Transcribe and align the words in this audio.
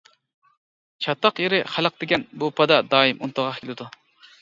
چاتاق 1.07 1.43
يېرى 1.45 1.61
خەلق 1.75 2.01
دېگەن 2.05 2.27
بۇ 2.45 2.53
پادا 2.61 2.83
دائىم 2.97 3.25
ئۇنتۇلغاق 3.25 3.65
كېلىدۇ. 3.65 3.93